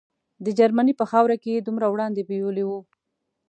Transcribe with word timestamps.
د 0.45 0.47
جرمني 0.57 0.93
په 0.99 1.05
خاوره 1.11 1.35
کې 1.43 1.49
یې 1.55 1.65
دومره 1.67 1.85
وړاندې 1.89 2.27
بیولي 2.29 2.63
وو. 2.65 2.79